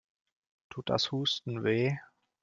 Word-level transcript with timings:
Tut 0.69 0.89
das 0.89 1.11
Husten 1.11 1.63
weh? 1.63 1.93